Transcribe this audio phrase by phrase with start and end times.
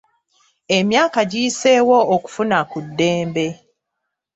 [0.77, 3.47] Emyaka giyiseewo okufuna ku ddembe.